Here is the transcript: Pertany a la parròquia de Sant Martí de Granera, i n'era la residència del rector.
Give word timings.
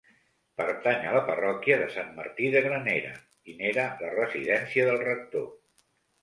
Pertany 0.59 1.03
a 1.09 1.11
la 1.15 1.19
parròquia 1.27 1.77
de 1.81 1.89
Sant 1.95 2.09
Martí 2.15 2.49
de 2.55 2.63
Granera, 2.69 3.13
i 3.53 3.55
n'era 3.61 3.85
la 4.01 4.11
residència 4.15 4.89
del 4.89 4.99
rector. 5.05 5.47